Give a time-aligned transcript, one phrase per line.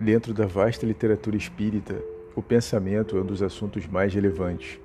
[0.00, 2.00] Dentro da vasta literatura espírita,
[2.36, 4.78] o pensamento é um dos assuntos mais relevantes.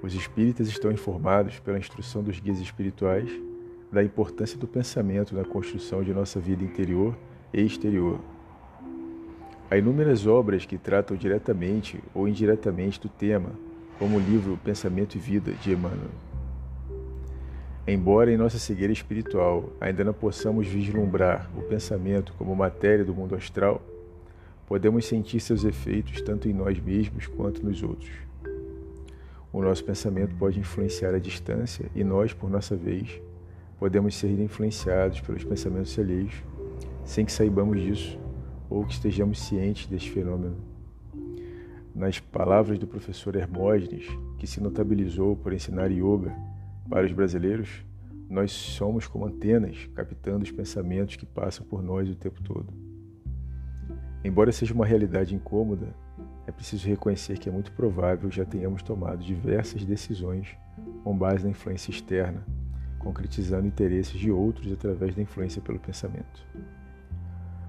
[0.00, 3.28] Os espíritas estão informados pela instrução dos guias espirituais
[3.90, 7.16] da importância do pensamento na construção de nossa vida interior
[7.52, 8.20] e exterior.
[9.68, 13.50] Há inúmeras obras que tratam diretamente ou indiretamente do tema,
[13.98, 16.10] como o livro Pensamento e Vida de Emmanuel.
[17.88, 23.34] Embora em nossa cegueira espiritual ainda não possamos vislumbrar o pensamento como matéria do mundo
[23.34, 23.82] astral,
[24.66, 28.10] podemos sentir seus efeitos tanto em nós mesmos quanto nos outros.
[29.52, 33.20] O nosso pensamento pode influenciar a distância e nós, por nossa vez,
[33.78, 36.42] podemos ser influenciados pelos pensamentos alheios
[37.04, 38.18] sem que saibamos disso
[38.70, 40.56] ou que estejamos cientes deste fenômeno.
[41.94, 44.06] Nas palavras do professor Hermógenes,
[44.38, 46.34] que se notabilizou por ensinar yoga
[46.88, 47.84] para os brasileiros,
[48.30, 52.91] nós somos como antenas captando os pensamentos que passam por nós o tempo todo.
[54.24, 55.94] Embora seja uma realidade incômoda,
[56.46, 60.56] é preciso reconhecer que é muito provável já tenhamos tomado diversas decisões
[61.02, 62.44] com base na influência externa,
[62.98, 66.46] concretizando interesses de outros através da influência pelo pensamento.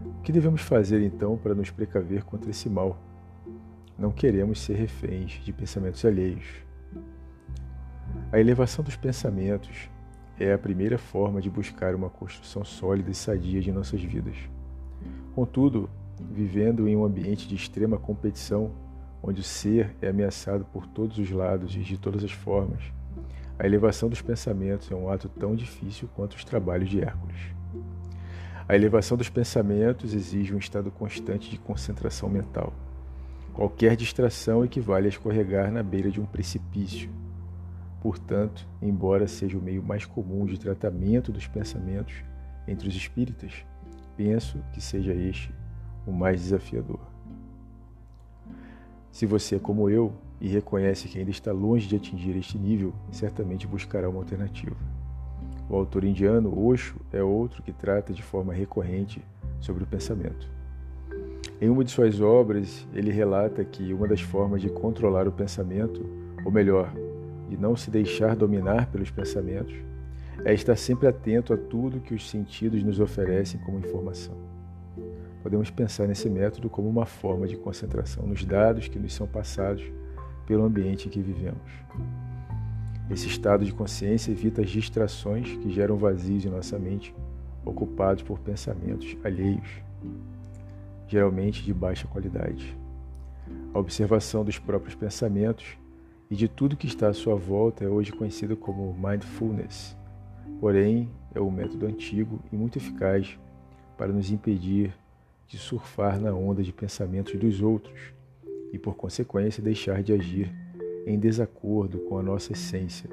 [0.04, 3.00] O que devemos fazer então para nos precaver contra esse mal?
[3.98, 6.46] Não queremos ser reféns de pensamentos alheios.
[8.32, 9.90] A elevação dos pensamentos
[10.40, 14.36] é a primeira forma de buscar uma construção sólida e sadia de nossas vidas.
[15.36, 15.90] Contudo,
[16.32, 18.72] vivendo em um ambiente de extrema competição,
[19.22, 22.82] onde o ser é ameaçado por todos os lados e de todas as formas,
[23.58, 27.40] a elevação dos pensamentos é um ato tão difícil quanto os trabalhos de Hércules.
[28.68, 32.74] A elevação dos pensamentos exige um estado constante de concentração mental.
[33.54, 37.12] Qualquer distração equivale a escorregar na beira de um precipício.
[38.02, 42.16] Portanto, embora seja o meio mais comum de tratamento dos pensamentos
[42.68, 43.66] entre os espíritas,
[44.18, 45.54] penso que seja este
[46.06, 47.00] o mais desafiador.
[49.12, 52.94] Se você é como eu e reconhece que ainda está longe de atingir este nível,
[53.12, 54.76] certamente buscará uma alternativa.
[55.70, 59.24] O autor indiano Osho é outro que trata de forma recorrente
[59.60, 60.52] sobre o pensamento.
[61.62, 66.06] Em uma de suas obras, ele relata que uma das formas de controlar o pensamento,
[66.44, 66.94] ou melhor,
[67.50, 69.76] de não se deixar dominar pelos pensamentos,
[70.44, 74.36] é estar sempre atento a tudo que os sentidos nos oferecem como informação.
[75.44, 79.84] Podemos pensar nesse método como uma forma de concentração nos dados que nos são passados
[80.48, 81.70] pelo ambiente em que vivemos.
[83.12, 87.14] Esse estado de consciência evita as distrações que geram vazios em nossa mente,
[87.66, 89.68] ocupados por pensamentos alheios,
[91.10, 92.78] geralmente de baixa qualidade.
[93.74, 95.78] A observação dos próprios pensamentos
[96.32, 99.98] e de tudo que está à sua volta é hoje conhecido como mindfulness,
[100.62, 103.38] porém é um método antigo e muito eficaz
[103.98, 104.94] para nos impedir
[105.54, 108.12] de surfar na onda de pensamentos dos outros
[108.72, 110.52] e, por consequência, deixar de agir
[111.06, 113.08] em desacordo com a nossa essência.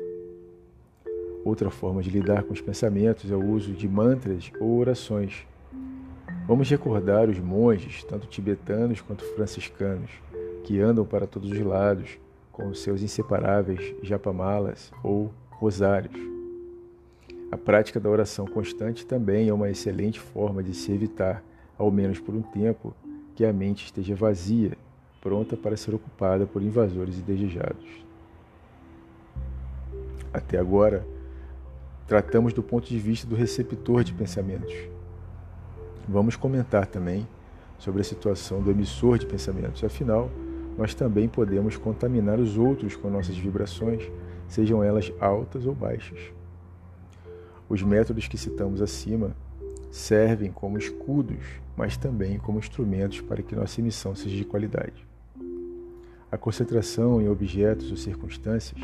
[1.44, 5.46] Outra forma de lidar com os pensamentos é o uso de mantras ou orações.
[6.46, 10.10] Vamos recordar os monges, tanto tibetanos quanto franciscanos,
[10.64, 12.18] que andam para todos os lados
[12.50, 16.18] com os seus inseparáveis japamalas ou rosários.
[17.52, 21.44] A prática da oração constante também é uma excelente forma de se evitar
[21.80, 22.94] ao menos por um tempo,
[23.34, 24.76] que a mente esteja vazia,
[25.18, 27.88] pronta para ser ocupada por invasores indesejados.
[30.30, 31.06] Até agora,
[32.06, 34.74] tratamos do ponto de vista do receptor de pensamentos.
[36.06, 37.26] Vamos comentar também
[37.78, 40.30] sobre a situação do emissor de pensamentos, afinal,
[40.76, 44.02] nós também podemos contaminar os outros com nossas vibrações,
[44.46, 46.18] sejam elas altas ou baixas.
[47.70, 49.34] Os métodos que citamos acima
[49.90, 51.44] servem como escudos,
[51.76, 55.06] mas também como instrumentos para que nossa emissão seja de qualidade.
[56.30, 58.80] A concentração em objetos ou circunstâncias,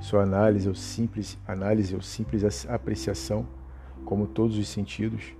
[0.00, 3.46] sua análise ou simples análise ou simples apreciação,
[4.04, 5.34] como todos os sentidos,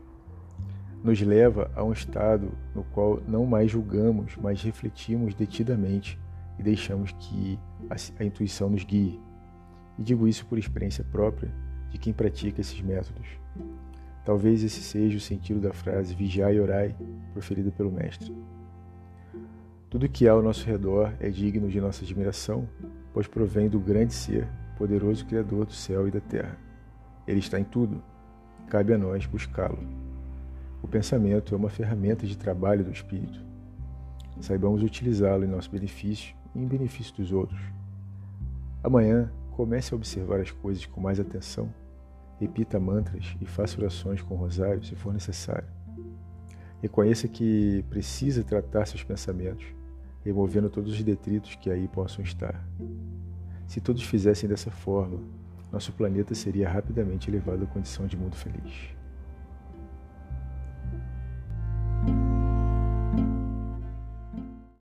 [1.04, 6.18] nos leva a um estado no qual não mais julgamos, mas refletimos detidamente
[6.58, 7.58] e deixamos que
[8.18, 9.20] a, intuição nos guie.
[9.98, 11.52] E digo isso por experiência própria
[11.90, 13.26] de quem pratica esses métodos.
[14.26, 16.96] Talvez esse seja o sentido da frase vigiai e orai,
[17.32, 18.34] proferida pelo Mestre.
[19.88, 22.68] Tudo que há ao nosso redor é digno de nossa admiração,
[23.14, 26.58] pois provém do grande ser, poderoso Criador do céu e da terra.
[27.24, 28.02] Ele está em tudo,
[28.68, 29.78] cabe a nós buscá-lo.
[30.82, 33.40] O pensamento é uma ferramenta de trabalho do espírito.
[34.40, 37.60] Saibamos utilizá-lo em nosso benefício e em benefício dos outros.
[38.82, 41.72] Amanhã, comece a observar as coisas com mais atenção
[42.38, 45.68] Repita mantras e faça orações com o rosário se for necessário.
[46.82, 49.66] Reconheça que precisa tratar seus pensamentos,
[50.24, 52.66] removendo todos os detritos que aí possam estar.
[53.66, 55.20] Se todos fizessem dessa forma,
[55.72, 58.95] nosso planeta seria rapidamente elevado à condição de mundo feliz.